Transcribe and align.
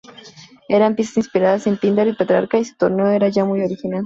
Eran 0.67 0.95
piezas 0.95 1.17
inspiradas 1.17 1.67
en 1.67 1.77
Píndaro 1.77 2.09
y 2.09 2.15
Petrarca 2.15 2.57
y 2.57 2.65
su 2.65 2.75
tono 2.75 3.11
era 3.11 3.29
ya 3.29 3.45
muy 3.45 3.61
original. 3.61 3.99